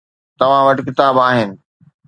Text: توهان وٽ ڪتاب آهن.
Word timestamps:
توهان 0.39 0.63
وٽ 0.67 0.77
ڪتاب 0.87 1.15
آهن. 1.27 1.49